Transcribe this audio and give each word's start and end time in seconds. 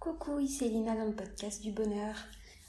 Coucou, 0.00 0.38
ici 0.38 0.64
Elina 0.64 0.94
dans 0.94 1.06
le 1.06 1.14
podcast 1.16 1.60
du 1.60 1.72
bonheur. 1.72 2.14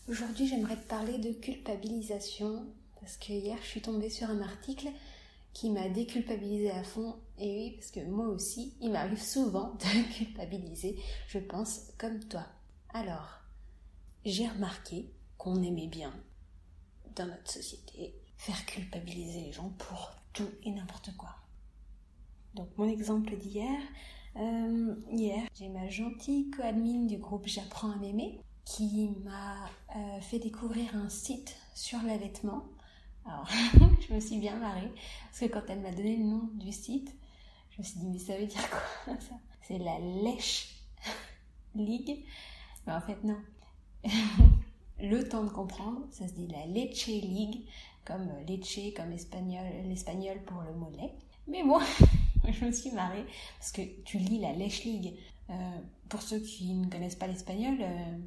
Aujourd'hui, 0.08 0.48
j'aimerais 0.48 0.77
te 0.77 0.87
parler 0.87 1.19
de 1.19 1.31
culpabilisation 1.31 2.65
parce 2.99 3.17
que 3.17 3.31
hier, 3.31 3.55
je 3.61 3.67
suis 3.67 3.81
tombée 3.81 4.09
sur 4.09 4.31
un 4.31 4.41
article 4.41 4.88
qui 5.54 5.70
m'a 5.70 5.89
déculpabilisée 5.89 6.71
à 6.71 6.84
fond. 6.84 7.15
Et 7.38 7.55
oui, 7.55 7.71
parce 7.76 7.92
que 7.92 8.00
moi 8.00 8.26
aussi, 8.29 8.73
il 8.81 8.92
m'arrive 8.92 9.21
souvent 9.21 9.73
de 9.76 10.13
culpabiliser, 10.18 10.97
je 11.28 11.38
pense, 11.38 11.92
comme 12.00 12.20
toi. 12.23 12.47
Alors, 12.96 13.42
j'ai 14.26 14.48
remarqué 14.48 15.14
qu'on 15.38 15.62
aimait 15.62 15.88
bien, 15.88 16.11
dans 17.16 17.27
notre 17.27 17.52
société, 17.52 18.16
faire 18.38 18.66
culpabiliser 18.66 19.41
les 19.41 19.52
gens 19.52 19.70
pour 19.77 20.16
tout 20.34 20.50
et 20.64 20.71
n'importe 20.71 21.16
quoi. 21.16 21.36
Donc, 22.55 22.70
mon 22.75 22.89
exemple 22.89 23.36
d'hier, 23.38 23.80
euh, 24.38 24.96
hier, 25.11 25.43
j'ai 25.55 25.70
ma 25.70 25.89
gentille 25.89 26.50
co-admin 26.52 27.05
du 27.05 27.18
groupe 27.18 27.48
J'apprends 27.48 27.91
à 27.91 27.96
m'aimer 27.98 28.39
qui 28.66 29.10
m'a 29.24 29.65
euh, 29.96 30.21
fait 30.21 30.39
découvrir 30.39 30.96
un 30.96 31.10
site 31.10 31.56
sur 31.74 32.02
l'allaitement. 32.04 32.66
Alors, 33.26 33.50
je 34.08 34.14
me 34.14 34.20
suis 34.20 34.38
bien 34.38 34.58
marrée 34.58 34.92
parce 35.26 35.40
que 35.40 35.46
quand 35.46 35.64
elle 35.70 35.82
m'a 35.82 35.92
donné 35.92 36.18
le 36.18 36.23
nom 36.23 36.50
du 36.54 36.72
site, 36.72 37.16
je 37.72 37.80
me 37.80 37.84
suis 37.84 38.00
dit, 38.00 38.08
mais 38.08 38.20
ça 38.20 38.38
veut 38.38 38.46
dire 38.46 38.70
quoi 38.70 39.16
ça? 39.20 39.36
C'est 39.62 39.80
la 39.80 39.98
Lèche 40.00 40.76
League. 41.76 42.23
Mais 42.86 42.94
en 42.94 43.02
fait, 43.02 43.23
non. 43.23 43.38
le 45.00 45.28
temps 45.28 45.44
de 45.44 45.50
comprendre, 45.50 46.02
ça 46.12 46.28
se 46.28 46.34
dit 46.34 46.48
la 46.48 46.66
Leche 46.68 47.08
League, 47.08 47.66
comme 48.06 48.30
leche, 48.48 48.94
comme 48.96 49.12
espagnol, 49.12 49.66
l'espagnol 49.88 50.42
pour 50.44 50.62
le 50.62 50.73
mot 50.73 50.92
lait. 50.92 51.14
Mais 51.48 51.64
bon, 51.64 51.80
je 52.59 52.66
me 52.66 52.71
suis 52.71 52.91
marrée 52.91 53.26
parce 53.59 53.71
que 53.71 53.81
tu 54.03 54.17
lis 54.17 54.39
la 54.39 54.53
Lèche 54.53 54.84
League. 54.84 55.16
Euh, 55.49 55.53
pour 56.09 56.21
ceux 56.21 56.39
qui 56.39 56.73
ne 56.73 56.89
connaissent 56.89 57.16
pas 57.16 57.27
l'espagnol, 57.27 57.77
euh, 57.81 58.17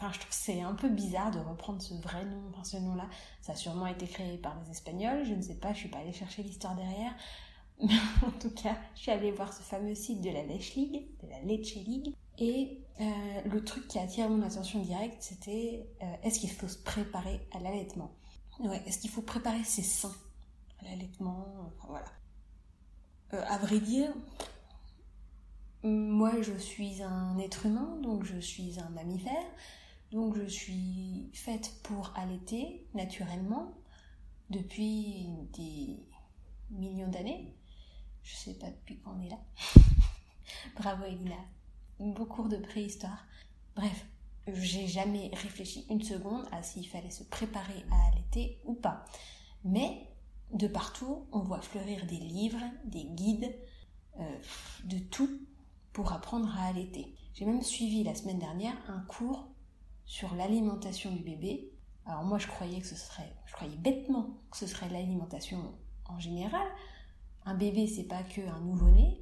je 0.00 0.18
trouve 0.18 0.28
que 0.28 0.34
c'est 0.34 0.60
un 0.60 0.74
peu 0.74 0.88
bizarre 0.88 1.30
de 1.30 1.38
reprendre 1.38 1.80
ce 1.82 1.94
vrai 1.94 2.24
nom, 2.24 2.52
ce 2.62 2.76
nom-là. 2.76 3.08
Ça 3.40 3.52
a 3.52 3.56
sûrement 3.56 3.86
été 3.86 4.06
créé 4.06 4.38
par 4.38 4.58
les 4.60 4.70
Espagnols, 4.70 5.24
je 5.24 5.34
ne 5.34 5.42
sais 5.42 5.56
pas, 5.56 5.72
je 5.72 5.78
suis 5.78 5.88
pas 5.88 5.98
allée 5.98 6.12
chercher 6.12 6.42
l'histoire 6.42 6.74
derrière. 6.76 7.14
Mais 7.80 7.94
en 8.26 8.32
tout 8.32 8.50
cas, 8.50 8.76
je 8.96 9.02
suis 9.02 9.10
allée 9.12 9.30
voir 9.30 9.52
ce 9.52 9.62
fameux 9.62 9.94
site 9.94 10.20
de 10.20 10.30
la 10.30 10.42
Lèche 10.42 10.74
League, 10.74 11.06
de 11.22 11.28
la 11.28 11.40
Leche 11.42 11.76
League. 11.76 12.12
Et 12.38 12.80
euh, 13.00 13.04
le 13.44 13.64
truc 13.64 13.86
qui 13.86 13.98
a 13.98 14.02
attiré 14.02 14.28
mon 14.28 14.42
attention 14.42 14.80
directe, 14.80 15.16
c'était 15.20 15.88
est-ce 16.22 16.40
qu'il 16.40 16.50
faut 16.50 16.68
se 16.68 16.78
préparer 16.78 17.40
à 17.52 17.60
l'allaitement? 17.60 18.10
Ouais, 18.60 18.82
est-ce 18.86 18.98
qu'il 18.98 19.10
faut 19.10 19.22
préparer 19.22 19.62
ses 19.62 19.82
seins 19.82 20.14
à 20.80 20.84
l'allaitement? 20.90 21.46
Enfin, 21.66 21.86
Voilà. 21.88 22.06
Euh, 23.34 23.42
à 23.46 23.58
vrai 23.58 23.78
dire, 23.80 24.10
moi 25.82 26.40
je 26.40 26.56
suis 26.56 27.02
un 27.02 27.38
être 27.38 27.66
humain, 27.66 27.98
donc 28.02 28.24
je 28.24 28.38
suis 28.38 28.80
un 28.80 28.88
mammifère, 28.90 29.44
donc 30.12 30.36
je 30.36 30.44
suis 30.44 31.30
faite 31.34 31.74
pour 31.82 32.12
allaiter 32.16 32.86
naturellement 32.94 33.74
depuis 34.50 35.26
des 35.54 35.96
millions 36.70 37.08
d'années. 37.08 37.54
Je 38.22 38.34
sais 38.34 38.54
pas 38.54 38.70
depuis 38.70 38.98
quand 38.98 39.14
on 39.18 39.22
est 39.22 39.30
là. 39.30 39.38
Bravo 40.76 41.04
Elina. 41.04 41.36
Beau 41.98 42.26
cours 42.26 42.48
de 42.48 42.56
préhistoire. 42.56 43.26
Bref, 43.74 44.06
j'ai 44.46 44.86
jamais 44.86 45.30
réfléchi 45.34 45.86
une 45.90 46.02
seconde 46.02 46.46
à 46.52 46.62
s'il 46.62 46.88
fallait 46.88 47.10
se 47.10 47.24
préparer 47.24 47.84
à 47.90 48.08
allaiter 48.08 48.58
ou 48.64 48.74
pas. 48.74 49.04
Mais 49.64 50.08
de 50.52 50.66
partout, 50.66 51.26
on 51.32 51.40
voit 51.40 51.60
fleurir 51.60 52.06
des 52.06 52.18
livres, 52.18 52.62
des 52.84 53.04
guides, 53.04 53.54
euh, 54.18 54.38
de 54.84 54.98
tout 54.98 55.30
pour 55.92 56.12
apprendre 56.12 56.48
à 56.58 56.66
allaiter. 56.66 57.14
J'ai 57.34 57.44
même 57.44 57.62
suivi 57.62 58.02
la 58.02 58.14
semaine 58.14 58.38
dernière 58.38 58.74
un 58.88 59.00
cours 59.00 59.48
sur 60.04 60.34
l'alimentation 60.34 61.12
du 61.12 61.22
bébé. 61.22 61.72
Alors 62.06 62.24
moi 62.24 62.38
je 62.38 62.46
croyais 62.46 62.80
que 62.80 62.86
ce 62.86 62.96
serait, 62.96 63.32
je 63.46 63.52
croyais 63.52 63.76
bêtement 63.76 64.38
que 64.50 64.56
ce 64.56 64.66
serait 64.66 64.88
l'alimentation 64.88 65.74
en 66.06 66.18
général. 66.18 66.66
Un 67.44 67.54
bébé 67.54 67.86
c'est 67.86 68.04
pas 68.04 68.22
que 68.22 68.40
un 68.40 68.60
nouveau-né. 68.60 69.20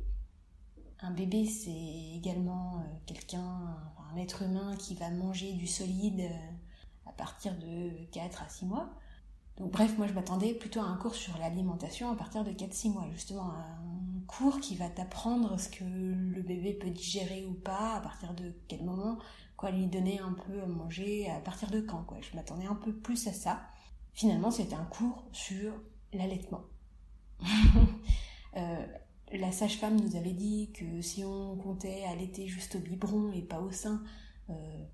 Un 1.00 1.10
bébé 1.10 1.44
c'est 1.44 2.14
également 2.14 2.78
euh, 2.78 2.82
quelqu'un, 3.04 3.76
un 4.12 4.16
être 4.16 4.42
humain 4.42 4.76
qui 4.76 4.94
va 4.94 5.10
manger 5.10 5.52
du 5.52 5.66
solide 5.66 6.20
euh, 6.20 6.50
à 7.06 7.12
partir 7.12 7.52
de 7.58 7.90
4 8.12 8.42
à 8.42 8.48
6 8.48 8.66
mois. 8.66 8.90
Donc 9.58 9.72
bref, 9.72 9.96
moi 9.96 10.06
je 10.06 10.12
m'attendais 10.12 10.52
plutôt 10.52 10.80
à 10.80 10.84
un 10.84 10.96
cours 10.96 11.14
sur 11.14 11.36
l'alimentation 11.38 12.10
à 12.10 12.16
partir 12.16 12.44
de 12.44 12.50
4-6 12.50 12.92
mois, 12.92 13.06
justement 13.12 13.52
un 13.52 14.20
cours 14.26 14.60
qui 14.60 14.76
va 14.76 14.88
t'apprendre 14.88 15.58
ce 15.58 15.68
que 15.68 15.84
le 15.84 16.42
bébé 16.42 16.74
peut 16.74 16.90
digérer 16.90 17.46
ou 17.46 17.54
pas, 17.54 17.96
à 17.96 18.00
partir 18.00 18.34
de 18.34 18.52
quel 18.68 18.84
moment, 18.84 19.18
quoi 19.56 19.70
lui 19.70 19.86
donner 19.86 20.18
un 20.20 20.32
peu 20.32 20.62
à 20.62 20.66
manger, 20.66 21.30
à 21.30 21.40
partir 21.40 21.70
de 21.70 21.80
quand, 21.80 22.02
quoi. 22.02 22.18
Je 22.20 22.36
m'attendais 22.36 22.66
un 22.66 22.74
peu 22.74 22.94
plus 22.94 23.26
à 23.28 23.32
ça. 23.32 23.62
Finalement, 24.12 24.50
c'était 24.50 24.74
un 24.74 24.84
cours 24.84 25.24
sur 25.32 25.72
l'allaitement. 26.12 26.64
euh, 28.56 28.86
la 29.32 29.52
sage-femme 29.52 29.98
nous 30.00 30.16
avait 30.16 30.32
dit 30.32 30.70
que 30.72 31.00
si 31.00 31.24
on 31.24 31.56
comptait 31.56 32.04
allaiter 32.04 32.46
juste 32.46 32.76
au 32.76 32.78
biberon 32.78 33.32
et 33.32 33.42
pas 33.42 33.60
au 33.60 33.70
sein, 33.70 34.02
euh, 34.50 34.84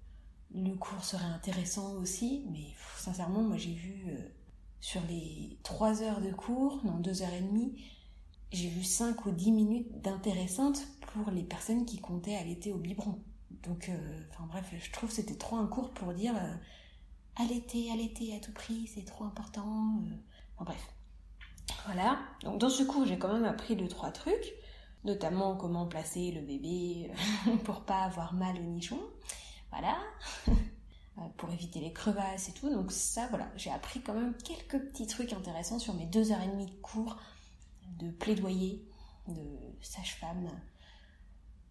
le 0.54 0.74
cours 0.74 1.04
serait 1.04 1.24
intéressant 1.24 1.94
aussi, 1.94 2.46
mais 2.50 2.66
sincèrement, 2.96 3.42
moi 3.42 3.56
j'ai 3.56 3.74
vu... 3.74 4.04
Euh, 4.08 4.28
sur 4.82 5.00
les 5.08 5.58
3 5.62 6.02
heures 6.02 6.20
de 6.20 6.32
cours, 6.32 6.80
non 6.84 6.98
2 6.98 7.22
heures 7.22 7.32
et 7.32 7.40
demie, 7.40 7.80
j'ai 8.50 8.68
vu 8.68 8.82
5 8.82 9.24
ou 9.26 9.30
10 9.30 9.52
minutes 9.52 10.02
d'intéressantes 10.02 10.82
pour 11.12 11.30
les 11.30 11.44
personnes 11.44 11.86
qui 11.86 12.00
comptaient 12.00 12.34
allaiter 12.34 12.72
au 12.72 12.78
biberon. 12.78 13.22
Donc, 13.62 13.88
euh, 13.88 14.20
enfin 14.30 14.44
bref, 14.48 14.74
je 14.76 14.90
trouve 14.90 15.08
que 15.08 15.14
c'était 15.14 15.36
trop 15.36 15.56
un 15.56 15.68
cours 15.68 15.92
pour 15.92 16.12
dire 16.12 16.34
euh, 16.36 16.54
allaiter, 17.36 17.92
allaiter 17.92 18.34
à 18.34 18.40
tout 18.40 18.52
prix, 18.52 18.88
c'est 18.92 19.04
trop 19.04 19.22
important. 19.22 20.02
Euh. 20.04 20.16
Enfin 20.56 20.64
bref. 20.64 20.94
Voilà. 21.86 22.18
Donc 22.42 22.58
dans 22.58 22.68
ce 22.68 22.82
cours, 22.82 23.06
j'ai 23.06 23.18
quand 23.18 23.32
même 23.32 23.44
appris 23.44 23.76
2-3 23.76 24.10
trucs, 24.10 24.52
notamment 25.04 25.54
comment 25.56 25.86
placer 25.86 26.32
le 26.32 26.40
bébé 26.40 27.12
pour 27.64 27.82
pas 27.82 28.02
avoir 28.02 28.34
mal 28.34 28.56
au 28.56 28.64
nichon. 28.64 28.98
Voilà. 29.70 29.96
Euh, 31.22 31.28
pour 31.36 31.50
éviter 31.50 31.80
les 31.80 31.92
crevasses 31.92 32.48
et 32.48 32.52
tout. 32.52 32.70
Donc 32.70 32.92
ça, 32.92 33.26
voilà, 33.28 33.50
j'ai 33.56 33.70
appris 33.70 34.00
quand 34.00 34.14
même 34.14 34.34
quelques 34.36 34.78
petits 34.78 35.06
trucs 35.06 35.32
intéressants 35.32 35.78
sur 35.78 35.94
mes 35.94 36.06
deux 36.06 36.32
heures 36.32 36.42
et 36.42 36.48
demie 36.48 36.66
de 36.66 36.80
cours 36.80 37.16
de 37.98 38.10
plaidoyer, 38.10 38.84
de 39.28 39.42
sage-femme 39.80 40.48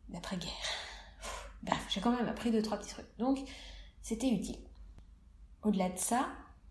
d'après-guerre. 0.09 0.51
Bref, 1.63 1.85
j'ai 1.89 2.01
quand 2.01 2.15
même 2.15 2.27
appris 2.27 2.51
deux, 2.51 2.61
trois 2.61 2.77
petits 2.77 2.91
trucs. 2.91 3.17
Donc, 3.17 3.39
c'était 4.01 4.29
utile. 4.29 4.59
Au-delà 5.63 5.89
de 5.89 5.97
ça, 5.97 6.29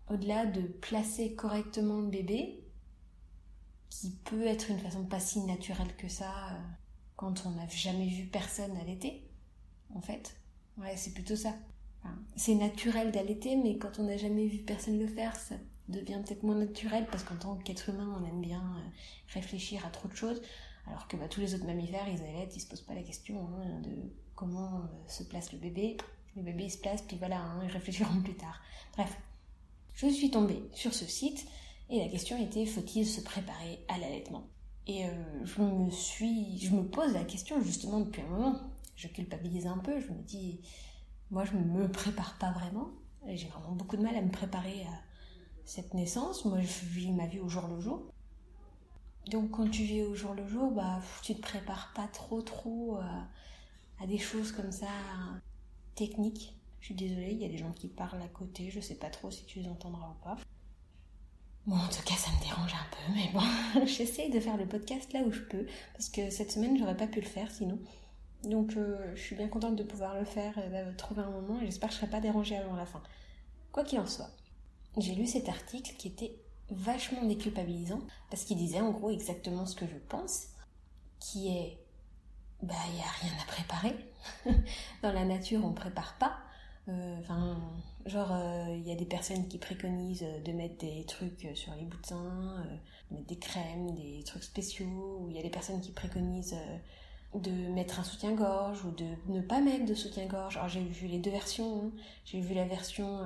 au-delà 0.09 0.45
de 0.45 0.61
placer 0.61 1.35
correctement 1.35 2.01
le 2.01 2.07
bébé, 2.07 2.63
qui 3.89 4.11
peut 4.23 4.45
être 4.45 4.69
une 4.69 4.79
façon 4.79 5.05
pas 5.05 5.19
si 5.19 5.41
naturelle 5.41 5.95
que 5.97 6.07
ça 6.07 6.31
euh, 6.51 6.59
quand 7.15 7.45
on 7.45 7.51
n'a 7.51 7.67
jamais 7.67 8.07
vu 8.07 8.27
personne 8.27 8.75
allaiter, 8.77 9.29
en 9.95 10.01
fait. 10.01 10.37
Ouais, 10.77 10.95
c'est 10.95 11.13
plutôt 11.13 11.35
ça 11.35 11.53
c'est 12.35 12.55
naturel 12.55 13.11
d'allaiter, 13.11 13.55
mais 13.55 13.77
quand 13.77 13.99
on 13.99 14.03
n'a 14.03 14.17
jamais 14.17 14.47
vu 14.47 14.59
personne 14.59 14.99
le 14.99 15.07
faire, 15.07 15.35
ça 15.35 15.55
devient 15.87 16.19
peut-être 16.25 16.43
moins 16.43 16.55
naturel 16.55 17.05
parce 17.11 17.23
qu'en 17.23 17.35
tant 17.35 17.55
qu'être 17.57 17.89
humain, 17.89 18.17
on 18.19 18.25
aime 18.25 18.41
bien 18.41 18.61
euh, 18.61 18.89
réfléchir 19.33 19.85
à 19.85 19.89
trop 19.89 20.07
de 20.07 20.15
choses, 20.15 20.41
alors 20.87 21.07
que 21.07 21.17
bah, 21.17 21.27
tous 21.29 21.41
les 21.41 21.53
autres 21.53 21.65
mammifères, 21.65 22.07
ils 22.07 22.21
allaitent, 22.21 22.55
ils 22.55 22.61
se 22.61 22.67
posent 22.67 22.81
pas 22.81 22.95
la 22.95 23.03
question 23.03 23.47
hein, 23.47 23.81
de 23.81 24.11
comment 24.35 24.77
euh, 24.77 25.07
se 25.07 25.23
place 25.23 25.51
le 25.51 25.59
bébé. 25.59 25.97
Le 26.35 26.43
bébé 26.43 26.63
il 26.63 26.71
se 26.71 26.77
place, 26.77 27.01
puis 27.01 27.17
voilà, 27.17 27.39
hein, 27.39 27.61
ils 27.63 27.71
réfléchiront 27.71 28.21
plus 28.21 28.35
tard. 28.35 28.61
Bref, 28.93 29.17
je 29.93 30.07
suis 30.07 30.31
tombée 30.31 30.63
sur 30.73 30.93
ce 30.93 31.05
site 31.05 31.45
et 31.89 31.99
la 31.99 32.07
question 32.07 32.41
était 32.41 32.65
faut-il 32.65 33.05
se 33.05 33.21
préparer 33.21 33.79
à 33.89 33.97
l'allaitement? 33.97 34.47
Et 34.87 35.05
euh, 35.05 35.09
je 35.43 35.61
me 35.61 35.91
suis, 35.91 36.57
je 36.57 36.71
me 36.71 36.83
pose 36.83 37.13
la 37.13 37.25
question 37.25 37.61
justement 37.61 37.99
depuis 37.99 38.21
un 38.21 38.27
moment. 38.27 38.59
Je 38.95 39.07
culpabilise 39.07 39.67
un 39.67 39.77
peu, 39.77 39.99
je 39.99 40.07
me 40.07 40.21
dis 40.23 40.61
moi, 41.31 41.45
je 41.45 41.53
ne 41.53 41.63
me 41.63 41.89
prépare 41.89 42.37
pas 42.37 42.51
vraiment. 42.51 42.89
J'ai 43.27 43.47
vraiment 43.47 43.71
beaucoup 43.71 43.97
de 43.97 44.03
mal 44.03 44.15
à 44.15 44.21
me 44.21 44.31
préparer 44.31 44.83
à 44.83 45.01
cette 45.65 45.93
naissance. 45.93 46.45
Moi, 46.45 46.61
je 46.61 46.85
vis 46.85 47.11
ma 47.11 47.25
vie 47.25 47.39
au 47.39 47.49
jour 47.49 47.67
le 47.67 47.79
jour. 47.79 48.03
Donc, 49.27 49.51
quand 49.51 49.69
tu 49.69 49.83
vis 49.83 50.01
au 50.01 50.13
jour 50.13 50.33
le 50.33 50.47
jour, 50.47 50.71
bah, 50.71 50.99
tu 51.23 51.35
te 51.35 51.41
prépares 51.41 51.93
pas 51.95 52.07
trop, 52.07 52.41
trop 52.41 52.97
à, 52.97 53.03
euh, 53.03 54.03
à 54.03 54.07
des 54.07 54.17
choses 54.17 54.51
comme 54.51 54.71
ça 54.71 54.87
techniques. 55.95 56.57
Je 56.79 56.87
suis 56.87 56.95
désolée, 56.95 57.31
il 57.31 57.41
y 57.41 57.45
a 57.45 57.49
des 57.49 57.57
gens 57.57 57.71
qui 57.71 57.87
parlent 57.87 58.21
à 58.21 58.27
côté. 58.27 58.69
Je 58.71 58.79
sais 58.79 58.95
pas 58.95 59.09
trop 59.09 59.29
si 59.31 59.45
tu 59.45 59.59
les 59.59 59.67
entendras 59.69 60.09
ou 60.09 60.23
pas. 60.23 60.37
Bon, 61.67 61.75
en 61.75 61.87
tout 61.89 62.01
cas, 62.03 62.15
ça 62.15 62.31
me 62.31 62.43
dérange 62.43 62.73
un 62.73 62.89
peu, 62.89 63.13
mais 63.13 63.29
bon, 63.33 63.85
j'essaie 63.85 64.29
de 64.29 64.39
faire 64.39 64.57
le 64.57 64.67
podcast 64.67 65.13
là 65.13 65.21
où 65.21 65.31
je 65.31 65.41
peux, 65.41 65.67
parce 65.93 66.09
que 66.09 66.31
cette 66.31 66.51
semaine, 66.51 66.75
j'aurais 66.75 66.97
pas 66.97 67.05
pu 67.05 67.21
le 67.21 67.27
faire 67.27 67.51
sinon. 67.51 67.77
Donc 68.43 68.75
euh, 68.75 68.97
je 69.15 69.21
suis 69.21 69.35
bien 69.35 69.47
contente 69.47 69.75
de 69.75 69.83
pouvoir 69.83 70.17
le 70.17 70.25
faire 70.25 70.55
de 70.57 70.97
trouver 70.97 71.21
un 71.21 71.29
moment 71.29 71.59
et 71.61 71.65
j'espère 71.65 71.89
que 71.89 71.95
je 71.95 71.99
ne 71.99 72.05
serai 72.05 72.11
pas 72.11 72.21
dérangée 72.21 72.57
avant 72.57 72.75
la 72.75 72.85
fin. 72.85 73.01
Quoi 73.71 73.83
qu'il 73.83 73.99
en 73.99 74.07
soit, 74.07 74.31
j'ai 74.97 75.13
lu 75.13 75.27
cet 75.27 75.47
article 75.47 75.95
qui 75.97 76.07
était 76.07 76.35
vachement 76.69 77.23
déculpabilisant 77.25 78.01
parce 78.29 78.43
qu'il 78.43 78.57
disait 78.57 78.81
en 78.81 78.91
gros 78.91 79.11
exactement 79.11 79.65
ce 79.65 79.75
que 79.75 79.85
je 79.85 79.97
pense, 80.09 80.47
qui 81.19 81.49
est 81.49 81.77
bah 82.63 82.73
il 82.89 82.95
n'y 82.95 83.01
a 83.01 83.11
rien 83.21 83.31
à 83.41 83.45
préparer. 83.45 83.95
dans 85.03 85.11
la 85.11 85.25
nature, 85.25 85.63
on 85.63 85.73
prépare 85.73 86.17
pas. 86.17 86.37
Euh, 86.87 87.19
enfin, 87.19 87.59
genre, 88.05 88.31
euh, 88.31 88.75
il 88.75 88.87
y 88.87 88.91
a 88.91 88.95
des 88.95 89.05
personnes 89.05 89.47
qui 89.47 89.57
préconisent 89.57 90.25
de 90.45 90.51
mettre 90.51 90.77
des 90.77 91.05
trucs 91.05 91.47
sur 91.55 91.73
les 91.75 91.85
boutins, 91.85 92.63
de 93.09 93.15
mettre 93.15 93.27
des 93.27 93.39
crèmes, 93.39 93.95
des 93.95 94.23
trucs 94.25 94.43
spéciaux, 94.43 95.19
ou 95.21 95.29
il 95.29 95.35
y 95.35 95.39
a 95.39 95.43
des 95.43 95.49
personnes 95.49 95.81
qui 95.81 95.91
préconisent 95.91 96.55
de 97.35 97.51
mettre 97.71 97.99
un 97.99 98.03
soutien-gorge 98.03 98.83
ou 98.85 98.91
de 98.91 99.05
ne 99.27 99.41
pas 99.41 99.61
mettre 99.61 99.85
de 99.85 99.93
soutien-gorge. 99.93 100.57
Alors 100.57 100.69
j'ai 100.69 100.83
vu 100.83 101.07
les 101.07 101.19
deux 101.19 101.31
versions. 101.31 101.85
Hein. 101.85 101.91
J'ai 102.25 102.41
vu 102.41 102.53
la 102.53 102.65
version 102.65 103.21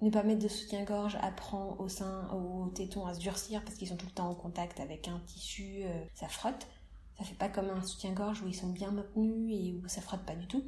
ne 0.00 0.10
pas 0.10 0.24
mettre 0.24 0.42
de 0.42 0.48
soutien-gorge 0.48 1.16
apprend 1.22 1.76
au 1.78 1.88
sein, 1.88 2.28
au 2.32 2.66
téton 2.74 3.06
à 3.06 3.14
se 3.14 3.20
durcir 3.20 3.62
parce 3.62 3.76
qu'ils 3.76 3.86
sont 3.86 3.96
tout 3.96 4.06
le 4.06 4.12
temps 4.12 4.28
en 4.28 4.34
contact 4.34 4.80
avec 4.80 5.06
un 5.06 5.20
tissu, 5.26 5.84
ça 6.14 6.28
frotte. 6.28 6.66
Ça 7.18 7.24
fait 7.24 7.34
pas 7.34 7.48
comme 7.48 7.70
un 7.70 7.82
soutien-gorge 7.82 8.42
où 8.42 8.48
ils 8.48 8.54
sont 8.54 8.70
bien 8.70 8.90
maintenus 8.90 9.54
et 9.54 9.74
où 9.74 9.86
ça 9.86 10.00
frotte 10.00 10.22
pas 10.22 10.34
du 10.34 10.46
tout. 10.46 10.64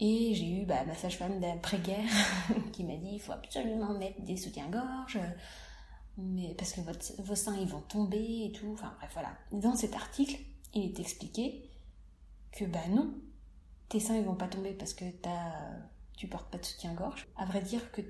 Et 0.00 0.34
j'ai 0.34 0.60
eu 0.60 0.66
bah, 0.66 0.84
ma 0.84 0.94
sage-femme 0.94 1.40
d'après-guerre 1.40 2.10
qui 2.72 2.84
m'a 2.84 2.96
dit 2.96 3.12
il 3.12 3.20
faut 3.20 3.32
absolument 3.32 3.94
mettre 3.94 4.20
des 4.22 4.36
soutiens-gorge, 4.36 5.18
mais 6.18 6.54
parce 6.58 6.72
que 6.72 6.80
vos 7.22 7.34
seins 7.34 7.56
ils 7.56 7.68
vont 7.68 7.80
tomber 7.82 8.46
et 8.46 8.52
tout. 8.52 8.72
Enfin 8.72 8.92
bref, 8.98 9.10
voilà. 9.14 9.30
Dans 9.52 9.76
cet 9.76 9.94
article, 9.94 10.38
il 10.74 10.90
est 10.90 11.00
expliqué 11.00 11.70
que 12.52 12.64
bah 12.64 12.86
non, 12.88 13.14
tes 13.88 14.00
seins 14.00 14.16
ils 14.16 14.24
vont 14.24 14.34
pas 14.34 14.48
tomber 14.48 14.72
parce 14.72 14.94
que 14.94 15.04
as, 15.24 15.80
tu 16.16 16.28
portes 16.28 16.50
pas 16.50 16.58
de 16.58 16.64
soutien-gorge. 16.64 17.26
À 17.36 17.44
vrai 17.44 17.60
dire 17.60 17.90
que 17.92 18.02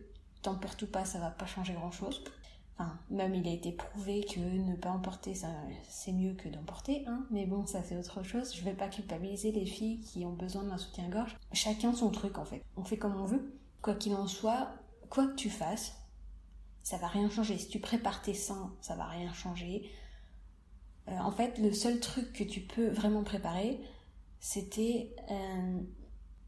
t'en 0.43 0.57
portes 0.57 0.83
ou 0.83 0.87
pas, 0.87 1.05
ça 1.05 1.19
va 1.19 1.31
pas 1.31 1.47
changer 1.47 1.73
grand-chose. 1.75 2.25
Enfin, 2.77 2.99
même 3.09 3.35
il 3.37 3.47
a 3.47 3.53
été 3.53 3.71
prouvé 3.71 4.25
que 4.25 4.41
ne 4.41 4.75
pas 4.75 4.91
emporter, 4.91 5.35
c'est 5.89 6.13
mieux 6.13 6.35
que 6.35 6.49
d'emporter, 6.49 7.05
hein. 7.07 7.25
Mais 7.31 7.47
bon, 7.47 7.67
ça 7.67 7.83
c'est 7.83 7.97
autre 7.97 8.25
chose. 8.25 8.55
Je 8.55 8.65
vais 8.65 8.75
pas 8.75 8.89
culpabiliser 8.89 9.53
les 9.53 9.65
filles 9.65 10.01
qui 10.01 10.25
ont 10.25 10.33
besoin 10.33 10.65
d'un 10.65 10.77
soutien-gorge. 10.79 11.37
Chacun 11.53 11.95
son 11.95 12.11
truc 12.11 12.37
en 12.37 12.45
fait. 12.45 12.65
On 12.77 12.85
fait 12.85 12.99
comme 12.99 13.15
on 13.15 13.27
veut. 13.27 13.57
Quoi 13.81 13.95
qu'il 13.95 14.15
en 14.15 14.27
soit, 14.27 14.73
quoi 15.09 15.29
que 15.29 15.37
tu 15.37 15.51
fasses, 15.51 15.95
ça 16.83 16.97
va 16.97 17.07
rien 17.07 17.31
changer. 17.31 17.59
Si 17.59 17.69
tu 17.69 17.79
prépares 17.79 18.23
tes 18.23 18.35
seins, 18.35 18.75
ça 18.81 18.97
va 18.97 19.05
rien 19.07 19.33
changer. 19.33 19.89
Euh, 21.09 21.19
en 21.19 21.33
fait, 21.33 21.59
le 21.59 21.73
seul 21.73 22.01
truc 22.01 22.33
que 22.33 22.45
tu 22.45 22.61
peux 22.61 22.89
vraiment 22.89 23.25
préparer, 23.25 23.81
c'était 24.41 25.15
euh, 25.31 25.81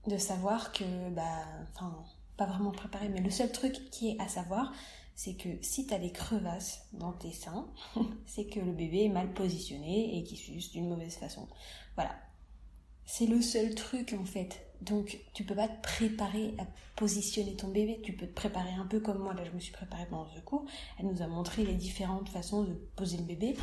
de 0.06 0.18
savoir 0.18 0.72
que, 0.72 1.10
bah, 1.10 1.44
enfin, 1.74 2.04
pas 2.36 2.46
vraiment 2.46 2.70
préparer, 2.70 3.08
mais 3.08 3.20
le 3.20 3.30
seul 3.30 3.50
truc 3.50 3.90
qui 3.90 4.10
est 4.10 4.20
à 4.20 4.28
savoir, 4.28 4.72
c'est 5.14 5.34
que 5.34 5.48
si 5.62 5.86
tu 5.86 5.94
as 5.94 5.98
des 5.98 6.12
crevasses 6.12 6.86
dans 6.92 7.12
tes 7.12 7.32
seins, 7.32 7.66
c'est 8.26 8.46
que 8.46 8.60
le 8.60 8.72
bébé 8.72 9.04
est 9.04 9.08
mal 9.08 9.32
positionné 9.32 10.16
et 10.16 10.22
qu'il 10.24 10.36
suce 10.36 10.72
d'une 10.72 10.88
mauvaise 10.88 11.16
façon. 11.16 11.48
Voilà. 11.94 12.14
C'est 13.06 13.26
le 13.26 13.40
seul 13.40 13.74
truc 13.74 14.14
en 14.18 14.24
fait. 14.24 14.66
Donc 14.82 15.18
tu 15.32 15.44
peux 15.44 15.54
pas 15.54 15.68
te 15.68 15.80
préparer 15.82 16.54
à 16.58 16.66
positionner 16.96 17.56
ton 17.56 17.68
bébé, 17.68 18.00
tu 18.02 18.12
peux 18.12 18.26
te 18.26 18.34
préparer 18.34 18.72
un 18.72 18.84
peu 18.84 19.00
comme 19.00 19.18
moi, 19.18 19.32
là 19.32 19.44
je 19.44 19.52
me 19.52 19.60
suis 19.60 19.72
préparée 19.72 20.06
pendant 20.10 20.28
ce 20.28 20.40
cours, 20.40 20.66
elle 20.98 21.06
nous 21.06 21.22
a 21.22 21.26
montré 21.26 21.64
les 21.64 21.74
différentes 21.74 22.28
façons 22.28 22.64
de 22.64 22.74
poser 22.94 23.16
le 23.16 23.22
bébé. 23.22 23.56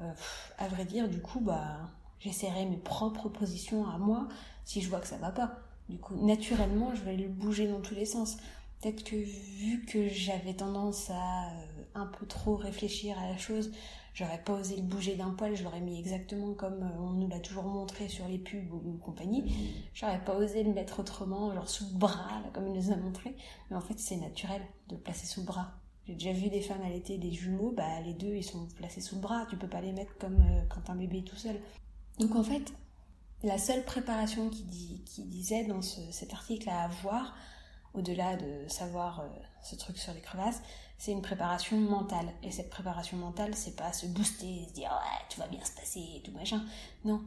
Euh, 0.00 0.12
à 0.58 0.68
vrai 0.68 0.84
dire, 0.84 1.08
du 1.08 1.20
coup, 1.20 1.40
bah 1.40 1.90
j'essaierai 2.20 2.66
mes 2.66 2.76
propres 2.76 3.28
positions 3.28 3.86
à 3.88 3.98
moi 3.98 4.28
si 4.64 4.80
je 4.80 4.88
vois 4.88 5.00
que 5.00 5.06
ça 5.06 5.16
va 5.16 5.30
pas. 5.30 5.58
Du 5.88 5.98
coup, 5.98 6.14
naturellement, 6.24 6.94
je 6.94 7.02
vais 7.02 7.16
le 7.16 7.28
bouger 7.28 7.66
dans 7.66 7.80
tous 7.80 7.94
les 7.94 8.06
sens. 8.06 8.36
Peut-être 8.80 9.04
que 9.04 9.16
vu 9.16 9.84
que 9.84 10.08
j'avais 10.08 10.54
tendance 10.54 11.10
à 11.10 11.48
euh, 11.48 11.82
un 11.94 12.06
peu 12.06 12.26
trop 12.26 12.56
réfléchir 12.56 13.18
à 13.18 13.28
la 13.28 13.36
chose, 13.36 13.72
j'aurais 14.14 14.42
pas 14.42 14.54
osé 14.54 14.76
le 14.76 14.82
bouger 14.82 15.16
d'un 15.16 15.30
poil, 15.30 15.54
je 15.54 15.64
l'aurais 15.64 15.80
mis 15.80 15.98
exactement 15.98 16.54
comme 16.54 16.82
euh, 16.82 16.98
on 17.00 17.10
nous 17.10 17.28
l'a 17.28 17.40
toujours 17.40 17.64
montré 17.64 18.08
sur 18.08 18.26
les 18.28 18.38
pubs 18.38 18.72
ou, 18.72 18.96
compagnie. 18.98 19.52
J'aurais 19.92 20.24
pas 20.24 20.34
osé 20.34 20.62
le 20.62 20.72
mettre 20.72 21.00
autrement, 21.00 21.52
genre 21.52 21.68
sous 21.68 21.84
le 21.92 21.98
bras, 21.98 22.40
comme 22.54 22.68
il 22.68 22.74
nous 22.74 22.92
a 22.92 22.96
montré. 22.96 23.36
Mais 23.70 23.76
en 23.76 23.82
fait, 23.82 23.98
c'est 23.98 24.16
naturel 24.16 24.62
de 24.88 24.94
le 24.94 25.00
placer 25.02 25.26
sous 25.26 25.40
le 25.40 25.46
bras. 25.46 25.72
J'ai 26.10 26.16
déjà 26.16 26.32
vu 26.32 26.48
des 26.48 26.60
femmes 26.60 26.82
allaiter 26.82 27.18
des 27.18 27.30
jumeaux, 27.30 27.70
bah 27.70 28.00
les 28.00 28.14
deux 28.14 28.34
ils 28.34 28.42
sont 28.42 28.66
placés 28.76 29.00
sous 29.00 29.14
le 29.14 29.20
bras, 29.20 29.46
tu 29.48 29.56
peux 29.56 29.68
pas 29.68 29.80
les 29.80 29.92
mettre 29.92 30.18
comme 30.18 30.40
euh, 30.40 30.62
quand 30.68 30.90
un 30.90 30.96
bébé 30.96 31.18
est 31.18 31.22
tout 31.22 31.36
seul. 31.36 31.60
Donc 32.18 32.34
en 32.34 32.42
fait, 32.42 32.72
la 33.44 33.58
seule 33.58 33.84
préparation 33.84 34.50
qui, 34.50 34.64
disait 34.64 35.64
dans 35.64 35.82
cet 35.82 36.32
article 36.32 36.68
à 36.68 36.82
avoir, 36.82 37.36
au-delà 37.94 38.36
de 38.36 38.66
savoir 38.66 39.20
euh, 39.20 39.28
ce 39.62 39.76
truc 39.76 39.98
sur 39.98 40.12
les 40.12 40.20
crevasses, 40.20 40.60
c'est 40.98 41.12
une 41.12 41.22
préparation 41.22 41.76
mentale. 41.76 42.32
Et 42.42 42.50
cette 42.50 42.70
préparation 42.70 43.16
mentale, 43.16 43.54
c'est 43.54 43.76
pas 43.76 43.92
se 43.92 44.06
booster, 44.06 44.66
se 44.66 44.72
dire 44.72 44.90
ouais, 44.90 45.26
tout 45.30 45.38
va 45.38 45.46
bien 45.46 45.64
se 45.64 45.76
passer 45.76 46.04
et 46.16 46.22
tout 46.22 46.32
machin. 46.32 46.64
Non. 47.04 47.22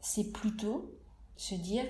C'est 0.00 0.32
plutôt 0.32 0.90
se 1.36 1.54
dire 1.54 1.84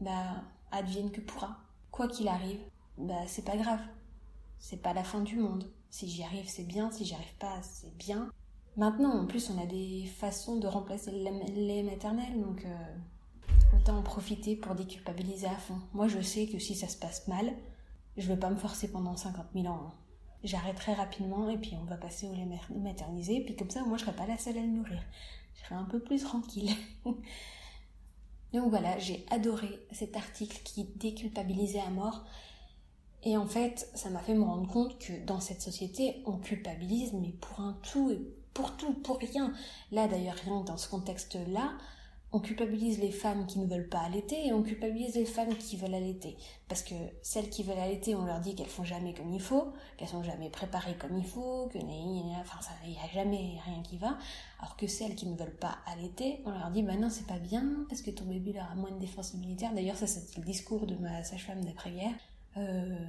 bah 0.00 0.42
advienne 0.72 1.12
que 1.12 1.20
pourra. 1.20 1.56
Quoi 1.92 2.08
qu'il 2.08 2.26
arrive, 2.26 2.58
bah 2.98 3.28
c'est 3.28 3.44
pas 3.44 3.56
grave. 3.56 3.80
C'est 4.62 4.80
pas 4.80 4.92
la 4.92 5.02
fin 5.02 5.20
du 5.22 5.36
monde. 5.36 5.68
Si 5.90 6.08
j'y 6.08 6.22
arrive, 6.22 6.48
c'est 6.48 6.62
bien. 6.62 6.92
Si 6.92 7.04
j'y 7.04 7.14
arrive 7.14 7.34
pas, 7.40 7.60
c'est 7.62 7.94
bien. 7.98 8.30
Maintenant, 8.76 9.10
en 9.20 9.26
plus, 9.26 9.50
on 9.50 9.60
a 9.60 9.66
des 9.66 10.06
façons 10.06 10.56
de 10.56 10.68
remplacer 10.68 11.10
le 11.10 11.66
lait 11.66 11.82
maternel, 11.82 12.40
donc 12.40 12.64
euh, 12.64 12.96
Autant 13.74 13.98
en 13.98 14.02
profiter 14.02 14.54
pour 14.54 14.76
déculpabiliser 14.76 15.48
à 15.48 15.56
fond. 15.56 15.80
Moi, 15.94 16.06
je 16.06 16.20
sais 16.20 16.46
que 16.46 16.60
si 16.60 16.76
ça 16.76 16.86
se 16.86 16.96
passe 16.96 17.26
mal, 17.26 17.52
je 18.16 18.28
vais 18.28 18.36
pas 18.36 18.50
me 18.50 18.56
forcer 18.56 18.86
pendant 18.92 19.16
50 19.16 19.46
000 19.52 19.66
ans. 19.66 19.80
Hein. 19.88 19.92
J'arrêterai 20.44 20.94
rapidement 20.94 21.48
et 21.48 21.58
puis 21.58 21.76
on 21.80 21.84
va 21.84 21.96
passer 21.96 22.28
au 22.28 22.34
lait 22.34 22.46
maternisé. 22.70 23.40
Puis 23.40 23.56
comme 23.56 23.70
ça, 23.70 23.82
moi, 23.82 23.98
je 23.98 24.04
serai 24.04 24.14
pas 24.14 24.26
la 24.26 24.38
seule 24.38 24.58
à 24.58 24.60
le 24.60 24.68
nourrir. 24.68 25.02
Je 25.54 25.64
serai 25.64 25.74
un 25.74 25.84
peu 25.84 25.98
plus 25.98 26.22
tranquille. 26.22 26.70
Donc 28.52 28.68
voilà, 28.68 28.96
j'ai 28.98 29.26
adoré 29.30 29.80
cet 29.90 30.16
article 30.16 30.60
qui 30.62 30.84
déculpabilisait 30.84 31.80
à 31.80 31.90
mort. 31.90 32.24
Et 33.24 33.36
en 33.36 33.46
fait, 33.46 33.88
ça 33.94 34.10
m'a 34.10 34.20
fait 34.20 34.34
me 34.34 34.42
rendre 34.42 34.68
compte 34.68 34.98
que 34.98 35.12
dans 35.24 35.40
cette 35.40 35.62
société, 35.62 36.22
on 36.26 36.38
culpabilise, 36.38 37.12
mais 37.12 37.32
pour 37.40 37.60
un 37.60 37.78
tout 37.82 38.10
et 38.10 38.20
pour 38.52 38.76
tout, 38.76 38.92
pour 38.94 39.18
rien. 39.18 39.52
Là, 39.92 40.08
d'ailleurs, 40.08 40.36
rien 40.44 40.60
dans 40.62 40.76
ce 40.76 40.88
contexte-là, 40.88 41.72
on 42.34 42.40
culpabilise 42.40 42.98
les 42.98 43.10
femmes 43.10 43.46
qui 43.46 43.58
ne 43.58 43.66
veulent 43.66 43.88
pas 43.88 44.00
allaiter 44.00 44.46
et 44.46 44.54
on 44.54 44.62
culpabilise 44.62 45.14
les 45.14 45.26
femmes 45.26 45.54
qui 45.54 45.76
veulent 45.76 45.94
allaiter. 45.94 46.38
Parce 46.66 46.82
que 46.82 46.94
celles 47.20 47.50
qui 47.50 47.62
veulent 47.62 47.78
allaiter, 47.78 48.14
on 48.14 48.24
leur 48.24 48.40
dit 48.40 48.54
qu'elles 48.54 48.68
font 48.68 48.84
jamais 48.84 49.12
comme 49.12 49.32
il 49.34 49.40
faut, 49.40 49.72
qu'elles 49.98 50.08
sont 50.08 50.22
jamais 50.22 50.48
préparées 50.48 50.96
comme 50.96 51.18
il 51.18 51.26
faut, 51.26 51.68
que 51.68 51.78
enfin 51.78 52.74
il 52.84 52.90
n'y 52.90 52.98
a 52.98 53.08
jamais 53.12 53.60
rien 53.66 53.82
qui 53.82 53.98
va. 53.98 54.16
Alors 54.60 54.76
que 54.76 54.86
celles 54.86 55.14
qui 55.14 55.26
ne 55.26 55.36
veulent 55.36 55.58
pas 55.58 55.78
allaiter, 55.86 56.40
on 56.46 56.50
leur 56.52 56.70
dit 56.70 56.82
bah 56.82 56.96
non 56.96 57.10
c'est 57.10 57.26
pas 57.26 57.38
bien 57.38 57.84
parce 57.90 58.00
que 58.00 58.10
ton 58.10 58.24
bébé 58.24 58.54
aura 58.56 58.74
moins 58.76 58.92
de 58.92 58.98
défense 58.98 59.34
immunitaire. 59.34 59.74
D'ailleurs 59.74 59.96
ça 59.96 60.06
c'est 60.06 60.34
le 60.38 60.42
discours 60.42 60.86
de 60.86 60.96
ma 60.96 61.22
sage-femme 61.24 61.62
d'après-guerre. 61.62 62.14
Euh, 62.56 63.06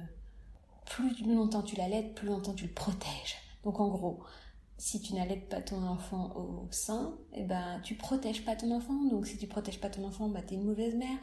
plus 0.86 1.10
longtemps 1.24 1.62
tu 1.62 1.76
l'allaites, 1.76 2.14
plus 2.14 2.28
longtemps 2.28 2.54
tu 2.54 2.66
le 2.66 2.72
protèges. 2.72 3.36
Donc 3.64 3.80
en 3.80 3.88
gros, 3.88 4.22
si 4.76 5.00
tu 5.00 5.14
n'allaites 5.14 5.48
pas 5.48 5.60
ton 5.60 5.82
enfant 5.86 6.34
au 6.36 6.66
sein, 6.70 7.14
eh 7.32 7.42
ben, 7.42 7.80
tu 7.82 7.94
protèges 7.94 8.44
pas 8.44 8.56
ton 8.56 8.70
enfant. 8.72 9.04
Donc, 9.10 9.26
si 9.26 9.38
tu 9.38 9.46
protèges 9.46 9.80
pas 9.80 9.88
ton 9.88 10.04
enfant, 10.04 10.28
bah, 10.28 10.40
es 10.50 10.54
une 10.54 10.64
mauvaise 10.64 10.94
mère. 10.94 11.18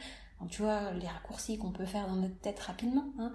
tu 0.48 0.62
vois, 0.62 0.92
les 0.92 1.06
raccourcis 1.06 1.58
qu'on 1.58 1.70
peut 1.70 1.84
faire 1.84 2.08
dans 2.08 2.16
notre 2.16 2.38
tête 2.40 2.58
rapidement. 2.60 3.04
Hein. 3.18 3.32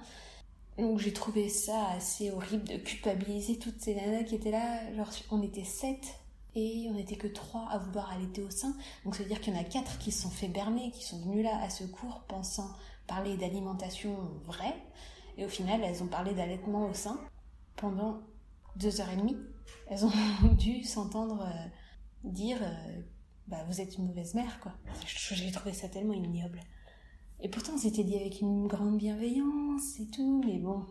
Donc, 0.78 1.00
j'ai 1.00 1.14
trouvé 1.14 1.50
ça 1.50 1.90
assez 1.96 2.32
horrible 2.32 2.68
de 2.68 2.78
culpabiliser 2.78 3.58
toutes 3.58 3.80
ces 3.80 3.96
nanas 3.96 4.24
qui 4.24 4.36
étaient 4.36 4.52
là. 4.52 4.94
Genre, 4.96 5.10
on 5.32 5.42
était 5.42 5.64
sept 5.64 6.20
et 6.56 6.88
on 6.90 6.96
n'était 6.96 7.16
que 7.16 7.28
trois 7.28 7.68
à 7.70 7.78
vouloir 7.78 8.12
allaiter 8.12 8.42
au 8.42 8.50
sein. 8.50 8.76
Donc, 9.06 9.16
ça 9.16 9.24
veut 9.24 9.30
dire 9.30 9.40
qu'il 9.40 9.54
y 9.54 9.58
en 9.58 9.62
a 9.62 9.64
quatre 9.64 10.00
qui 10.00 10.12
se 10.12 10.24
sont 10.24 10.32
fait 10.32 10.48
berner, 10.48 10.92
qui 10.92 11.04
sont 11.04 11.20
venus 11.22 11.44
là 11.44 11.62
à 11.62 11.70
ce 11.70 11.84
cours 11.84 12.22
pensant 12.28 12.70
parler 13.08 13.38
d'alimentation 13.38 14.18
vraie. 14.46 14.76
Et 15.38 15.46
au 15.46 15.50
final, 15.50 15.82
elles 15.84 16.04
ont 16.04 16.08
parlé 16.08 16.34
d'allaitement 16.34 16.90
au 16.90 16.94
sein 16.94 17.20
pendant 17.76 18.22
deux 18.76 19.02
heures 19.02 19.10
et 19.10 19.18
demie 19.18 19.38
elles 19.90 20.06
ont 20.06 20.12
dû 20.58 20.84
s'entendre 20.84 21.42
euh, 21.42 21.68
dire 22.24 22.60
euh, 22.62 23.02
bah 23.48 23.64
vous 23.68 23.80
êtes 23.82 23.98
une 23.98 24.08
mauvaise 24.08 24.34
mère 24.34 24.60
quoi. 24.60 24.74
J'ai 25.06 25.52
trouvé 25.52 25.74
ça 25.74 25.88
tellement 25.88 26.14
ignoble. 26.14 26.60
Et 27.40 27.50
pourtant 27.50 27.78
c'était 27.78 28.04
dit 28.04 28.16
avec 28.16 28.42
une 28.42 28.68
grande 28.68 28.98
bienveillance 28.98 30.00
et 30.00 30.08
tout, 30.08 30.42
mais 30.46 30.58
bon, 30.58 30.86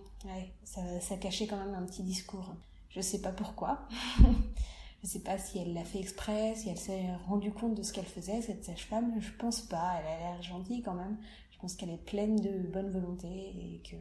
ça, 0.64 0.80
ça 1.00 1.16
cachait 1.16 1.46
quand 1.46 1.56
même 1.56 1.74
un 1.74 1.84
petit 1.84 2.02
discours. 2.02 2.54
Je 2.90 3.00
sais 3.00 3.20
pas 3.20 3.32
pourquoi. 3.32 3.88
je 5.02 5.08
sais 5.08 5.22
pas 5.22 5.38
si 5.38 5.58
elle 5.58 5.74
l'a 5.74 5.84
fait 5.84 5.98
exprès, 5.98 6.54
si 6.54 6.68
elle 6.68 6.78
s'est 6.78 7.12
rendue 7.26 7.52
compte 7.52 7.74
de 7.74 7.82
ce 7.82 7.92
qu'elle 7.92 8.06
faisait, 8.06 8.40
cette 8.42 8.64
sage-femme. 8.64 9.20
Je 9.20 9.32
pense 9.32 9.60
pas, 9.60 9.96
elle 9.98 10.06
a 10.06 10.18
l'air 10.18 10.42
gentille 10.42 10.82
quand 10.82 10.94
même. 10.94 11.18
Je 11.56 11.60
pense 11.62 11.74
qu'elle 11.74 11.90
est 11.90 12.04
pleine 12.04 12.36
de 12.36 12.68
bonne 12.68 12.90
volonté 12.90 13.26
et 13.28 13.82
que 13.88 13.96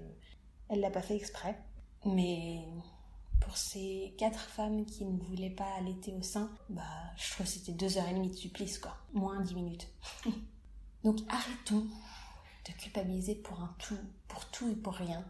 elle 0.68 0.82
l'a 0.82 0.92
pas 0.92 1.02
fait 1.02 1.16
exprès. 1.16 1.58
Mais 2.06 2.60
pour 3.40 3.56
ces 3.56 4.14
quatre 4.18 4.42
femmes 4.42 4.86
qui 4.86 5.06
ne 5.06 5.18
voulaient 5.18 5.50
pas 5.50 5.74
allaiter 5.80 6.14
au 6.14 6.22
sein, 6.22 6.52
bah, 6.70 6.84
je 7.16 7.32
trouve 7.32 7.46
que 7.46 7.52
c'était 7.52 7.72
deux 7.72 7.98
heures 7.98 8.10
et 8.10 8.14
demie 8.14 8.30
de 8.30 8.36
supplice, 8.36 8.78
quoi. 8.78 8.98
Moins 9.14 9.42
dix 9.42 9.56
minutes. 9.56 9.88
Donc 11.04 11.20
arrêtons 11.30 11.86
de 12.68 12.72
culpabiliser 12.74 13.36
pour 13.36 13.60
un 13.62 13.74
tout, 13.80 13.98
pour 14.28 14.46
tout 14.46 14.70
et 14.70 14.76
pour 14.76 14.94
rien. 14.94 15.24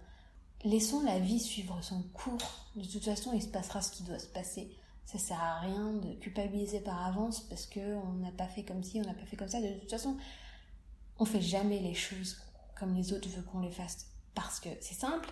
Laissons 0.64 1.04
la 1.04 1.20
vie 1.20 1.40
suivre 1.40 1.80
son 1.84 2.02
cours. 2.14 2.66
De 2.76 2.86
toute 2.86 3.04
façon, 3.04 3.34
il 3.34 3.44
se 3.44 3.50
passera 3.50 3.82
ce 3.82 3.92
qui 3.92 4.04
doit 4.04 4.18
se 4.18 4.28
passer. 4.28 4.76
Ça 5.06 5.20
sert 5.20 5.40
à 5.40 5.60
rien 5.60 5.94
de 5.94 6.16
culpabiliser 6.16 6.80
par 6.80 7.06
avance 7.06 7.42
parce 7.42 7.68
que 7.68 7.80
on 7.80 8.14
n'a 8.14 8.32
pas 8.32 8.48
fait 8.48 8.64
comme 8.64 8.84
ci, 8.84 9.00
on 9.00 9.06
n'a 9.06 9.14
pas 9.14 9.26
fait 9.26 9.36
comme 9.36 9.48
ça. 9.48 9.62
De 9.62 9.68
toute 9.80 9.92
façon, 9.92 10.18
on 11.20 11.26
fait 11.26 11.42
jamais 11.42 11.80
les 11.80 11.94
choses 11.94 12.38
comme 12.78 12.96
les 12.96 13.14
autres 13.14 13.30
veulent 13.30 13.46
qu'on 13.46 13.62
les 13.62 13.72
fasse. 13.72 14.12
Parce 14.34 14.60
que 14.60 14.70
c'est 14.82 14.96
simple, 14.96 15.32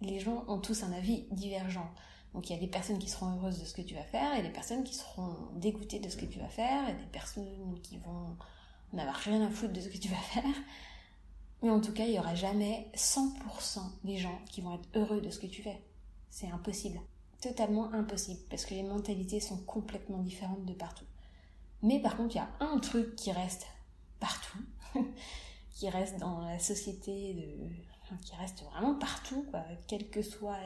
les 0.00 0.20
gens 0.20 0.44
ont 0.48 0.58
tous 0.58 0.82
un 0.84 0.92
avis 0.92 1.26
divergent. 1.32 1.90
Donc 2.34 2.48
il 2.48 2.52
y 2.52 2.56
a 2.56 2.60
des 2.60 2.68
personnes 2.68 2.98
qui 2.98 3.08
seront 3.08 3.36
heureuses 3.36 3.58
de 3.58 3.64
ce 3.64 3.74
que 3.74 3.82
tu 3.82 3.94
vas 3.94 4.04
faire 4.04 4.36
et 4.38 4.42
des 4.42 4.50
personnes 4.50 4.84
qui 4.84 4.94
seront 4.94 5.34
dégoûtées 5.56 5.98
de 5.98 6.08
ce 6.08 6.16
que 6.16 6.26
tu 6.26 6.38
vas 6.38 6.48
faire 6.48 6.88
et 6.88 6.94
des 6.94 7.06
personnes 7.06 7.80
qui 7.82 7.98
vont 7.98 8.36
n'avoir 8.92 9.16
rien 9.16 9.44
à 9.44 9.50
foutre 9.50 9.72
de 9.72 9.80
ce 9.80 9.88
que 9.88 9.98
tu 9.98 10.08
vas 10.08 10.16
faire. 10.16 10.44
Mais 11.62 11.70
en 11.70 11.80
tout 11.80 11.92
cas, 11.92 12.04
il 12.04 12.12
n'y 12.12 12.18
aura 12.18 12.34
jamais 12.34 12.90
100% 12.94 13.80
des 14.04 14.18
gens 14.18 14.38
qui 14.48 14.60
vont 14.60 14.74
être 14.74 14.88
heureux 14.94 15.20
de 15.20 15.30
ce 15.30 15.40
que 15.40 15.46
tu 15.46 15.62
fais. 15.62 15.82
C'est 16.30 16.50
impossible. 16.50 17.00
Totalement 17.40 17.92
impossible 17.92 18.40
parce 18.50 18.64
que 18.64 18.74
les 18.74 18.82
mentalités 18.82 19.40
sont 19.40 19.58
complètement 19.58 20.18
différentes 20.18 20.64
de 20.64 20.74
partout. 20.74 21.06
Mais 21.82 22.00
par 22.00 22.16
contre, 22.16 22.36
il 22.36 22.38
y 22.38 22.40
a 22.40 22.50
un 22.60 22.78
truc 22.78 23.16
qui 23.16 23.32
reste 23.32 23.66
partout, 24.20 24.58
qui 25.72 25.88
reste 25.88 26.18
dans 26.18 26.40
la 26.40 26.58
société, 26.58 27.58
qui 28.22 28.36
reste 28.36 28.64
vraiment 28.64 28.94
partout, 28.94 29.44
quoi, 29.50 29.64
quel 29.86 30.10
que 30.10 30.22
soit 30.22 30.58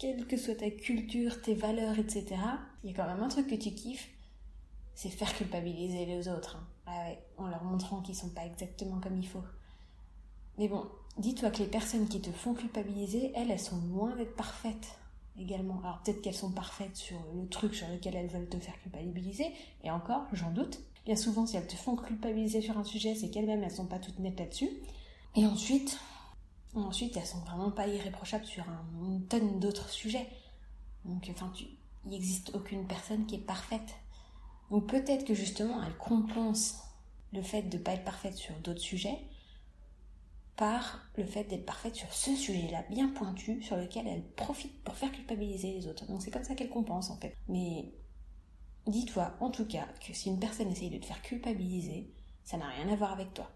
quelle 0.00 0.26
que 0.26 0.38
soit 0.38 0.54
ta 0.54 0.70
culture, 0.70 1.42
tes 1.42 1.54
valeurs, 1.54 1.98
etc., 1.98 2.36
il 2.82 2.90
y 2.90 2.92
a 2.94 2.96
quand 2.96 3.06
même 3.06 3.22
un 3.22 3.28
truc 3.28 3.48
que 3.48 3.54
tu 3.54 3.70
kiffes, 3.72 4.08
c'est 4.94 5.10
faire 5.10 5.34
culpabiliser 5.34 6.06
les 6.06 6.26
autres. 6.28 6.56
Hein. 6.56 6.66
Ah 6.86 7.10
en 7.36 7.46
leur 7.48 7.62
montrant 7.62 8.00
qu'ils 8.00 8.14
sont 8.14 8.30
pas 8.30 8.44
exactement 8.46 8.98
comme 9.00 9.16
il 9.16 9.28
faut. 9.28 9.44
Mais 10.58 10.68
bon, 10.68 10.86
dis-toi 11.18 11.50
que 11.50 11.58
les 11.58 11.68
personnes 11.68 12.08
qui 12.08 12.20
te 12.20 12.30
font 12.30 12.54
culpabiliser, 12.54 13.32
elles, 13.34 13.50
elles 13.50 13.60
sont 13.60 13.80
loin 13.92 14.16
d'être 14.16 14.34
parfaites 14.36 14.98
également. 15.38 15.80
Alors 15.80 16.00
peut-être 16.02 16.22
qu'elles 16.22 16.34
sont 16.34 16.52
parfaites 16.52 16.96
sur 16.96 17.18
le 17.34 17.48
truc 17.48 17.74
sur 17.74 17.88
lequel 17.88 18.16
elles 18.16 18.28
veulent 18.28 18.48
te 18.48 18.58
faire 18.58 18.78
culpabiliser, 18.82 19.52
et 19.84 19.90
encore, 19.90 20.26
j'en 20.32 20.50
doute. 20.50 20.80
Bien 21.06 21.16
souvent, 21.16 21.46
si 21.46 21.56
elles 21.56 21.66
te 21.66 21.76
font 21.76 21.96
culpabiliser 21.96 22.60
sur 22.60 22.78
un 22.78 22.84
sujet, 22.84 23.14
c'est 23.14 23.30
qu'elles-mêmes, 23.30 23.64
elles 23.64 23.70
sont 23.70 23.86
pas 23.86 23.98
toutes 23.98 24.18
nettes 24.18 24.38
là-dessus. 24.38 24.70
Et 25.36 25.46
ensuite, 25.46 25.98
ensuite, 26.74 27.16
elles 27.16 27.26
sont 27.26 27.40
vraiment 27.40 27.70
pas 27.70 27.86
irréprochables 27.86 28.44
sur 28.44 28.64
une 29.00 29.26
tonne 29.26 29.60
d'autres 29.60 29.88
sujets. 29.88 30.28
Donc, 31.04 31.26
enfin, 31.30 31.50
tu, 31.54 31.64
il 32.04 32.10
n'existe 32.10 32.54
aucune 32.54 32.86
personne 32.86 33.26
qui 33.26 33.36
est 33.36 33.46
parfaite. 33.46 33.96
Donc 34.70 34.86
peut-être 34.86 35.24
que 35.24 35.34
justement, 35.34 35.82
elle 35.82 35.96
compense 35.96 36.82
le 37.32 37.42
fait 37.42 37.62
de 37.62 37.78
pas 37.78 37.92
être 37.92 38.04
parfaite 38.04 38.36
sur 38.36 38.54
d'autres 38.60 38.80
sujets 38.80 39.18
par 40.56 41.00
le 41.16 41.24
fait 41.24 41.44
d'être 41.44 41.64
parfaite 41.64 41.94
sur 41.94 42.12
ce 42.12 42.36
sujet-là, 42.36 42.84
bien 42.90 43.08
pointu, 43.08 43.62
sur 43.62 43.76
lequel 43.76 44.06
elle 44.06 44.22
profite 44.22 44.82
pour 44.84 44.94
faire 44.94 45.10
culpabiliser 45.10 45.72
les 45.72 45.86
autres. 45.86 46.06
Donc 46.06 46.22
c'est 46.22 46.30
comme 46.30 46.44
ça 46.44 46.54
qu'elle 46.54 46.68
compense 46.68 47.10
en 47.10 47.16
fait. 47.16 47.34
Mais 47.48 47.92
dis-toi 48.90 49.34
en 49.40 49.50
tout 49.50 49.66
cas 49.66 49.86
que 50.06 50.12
si 50.12 50.28
une 50.28 50.38
personne 50.38 50.70
essaye 50.70 50.90
de 50.90 50.98
te 50.98 51.06
faire 51.06 51.22
culpabiliser, 51.22 52.12
ça 52.44 52.56
n'a 52.56 52.68
rien 52.68 52.88
à 52.88 52.96
voir 52.96 53.12
avec 53.12 53.32
toi. 53.34 53.50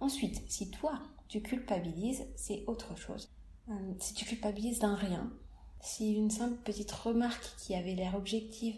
Ensuite, 0.00 0.42
si 0.48 0.70
toi, 0.70 1.00
tu 1.28 1.42
culpabilises, 1.42 2.26
c'est 2.36 2.64
autre 2.66 2.96
chose. 2.96 3.30
Euh, 3.68 3.94
si 3.98 4.14
tu 4.14 4.24
culpabilises 4.24 4.80
d'un 4.80 4.94
rien, 4.94 5.32
si 5.80 6.14
une 6.14 6.30
simple 6.30 6.56
petite 6.64 6.90
remarque 6.90 7.54
qui 7.58 7.74
avait 7.74 7.94
l'air 7.94 8.14
objective 8.14 8.76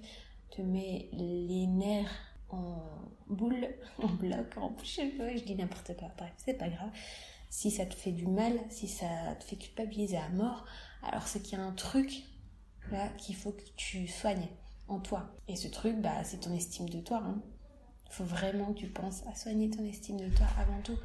te 0.50 0.62
met 0.62 1.08
les 1.12 1.66
nerfs 1.66 2.12
en 2.50 2.82
boule, 3.28 3.68
en 4.02 4.08
bloc, 4.08 4.56
en 4.56 4.76
je 4.82 4.86
sais 4.86 5.08
pas, 5.08 5.34
je 5.34 5.44
dis 5.44 5.54
n'importe 5.54 5.96
quoi, 5.96 6.08
bref, 6.16 6.32
c'est 6.36 6.54
pas 6.54 6.68
grave. 6.68 6.90
Si 7.48 7.70
ça 7.70 7.86
te 7.86 7.94
fait 7.94 8.12
du 8.12 8.26
mal, 8.26 8.58
si 8.70 8.88
ça 8.88 9.34
te 9.38 9.44
fait 9.44 9.56
culpabiliser 9.56 10.16
à 10.16 10.28
mort, 10.30 10.64
alors 11.02 11.26
c'est 11.26 11.42
qu'il 11.42 11.58
y 11.58 11.60
a 11.60 11.64
un 11.64 11.72
truc 11.72 12.24
là 12.90 13.08
qu'il 13.18 13.36
faut 13.36 13.52
que 13.52 13.62
tu 13.76 14.06
soignes 14.06 14.48
en 14.88 14.98
toi. 14.98 15.30
Et 15.48 15.56
ce 15.56 15.68
truc, 15.68 16.00
bah, 16.00 16.24
c'est 16.24 16.40
ton 16.40 16.52
estime 16.54 16.88
de 16.88 17.00
toi. 17.00 17.22
Hein. 17.24 17.40
faut 18.10 18.24
vraiment 18.24 18.72
que 18.72 18.80
tu 18.80 18.88
penses 18.88 19.22
à 19.26 19.34
soigner 19.34 19.70
ton 19.70 19.84
estime 19.84 20.18
de 20.18 20.28
toi 20.34 20.46
avant 20.58 20.80
tout. 20.82 20.98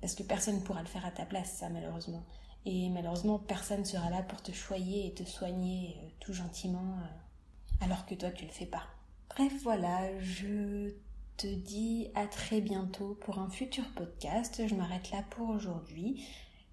Parce 0.00 0.14
que 0.14 0.22
personne 0.22 0.56
ne 0.56 0.60
pourra 0.60 0.80
le 0.80 0.86
faire 0.86 1.04
à 1.04 1.10
ta 1.10 1.24
place, 1.24 1.52
ça, 1.52 1.68
malheureusement. 1.68 2.22
Et 2.64 2.88
malheureusement, 2.90 3.38
personne 3.38 3.80
ne 3.80 3.84
sera 3.84 4.10
là 4.10 4.22
pour 4.22 4.42
te 4.42 4.52
choyer 4.52 5.06
et 5.06 5.14
te 5.14 5.24
soigner 5.24 5.96
euh, 5.98 6.08
tout 6.20 6.32
gentiment, 6.32 6.96
euh, 6.98 7.84
alors 7.84 8.06
que 8.06 8.14
toi, 8.14 8.30
tu 8.30 8.44
le 8.44 8.52
fais 8.52 8.66
pas. 8.66 8.84
Bref, 9.30 9.52
voilà, 9.62 10.18
je 10.20 10.92
te 11.36 11.46
dis 11.46 12.08
à 12.14 12.26
très 12.26 12.60
bientôt 12.60 13.16
pour 13.20 13.38
un 13.38 13.48
futur 13.48 13.84
podcast. 13.94 14.62
Je 14.66 14.74
m'arrête 14.74 15.10
là 15.10 15.24
pour 15.30 15.48
aujourd'hui. 15.48 16.24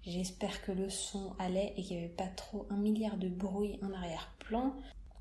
J'espère 0.02 0.62
que 0.62 0.72
le 0.72 0.88
son 0.88 1.34
allait 1.38 1.72
et 1.76 1.82
qu'il 1.82 1.96
n'y 1.96 2.04
avait 2.04 2.12
pas 2.12 2.28
trop 2.28 2.66
un 2.70 2.76
milliard 2.76 3.16
de 3.16 3.28
bruit 3.28 3.78
en 3.82 3.92
arrière-plan. 3.92 4.74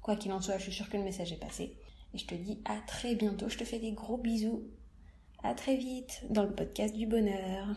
Quoi 0.06 0.16
qu'il 0.16 0.32
en 0.34 0.40
soit, 0.40 0.60
je 0.60 0.66
suis 0.66 0.72
sûre 0.72 0.88
que 0.88 0.98
le 0.98 1.04
message 1.04 1.32
est 1.34 1.40
passé. 1.40 1.80
Et 2.14 2.20
je 2.20 2.28
te 2.28 2.36
dis 2.36 2.62
à 2.66 2.78
très 2.86 3.16
bientôt. 3.16 3.50
Je 3.50 3.58
te 3.58 3.64
fais 3.64 3.80
des 3.80 3.92
gros 3.92 4.20
bisous. 4.20 4.70
À 5.42 5.56
très 5.56 5.78
vite 5.78 6.24
dans 6.30 6.44
le 6.44 6.54
podcast 6.54 6.96
du 6.96 7.08
bonheur. 7.08 7.66